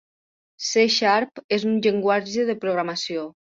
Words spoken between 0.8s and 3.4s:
Sharp és un llenguatge de programació.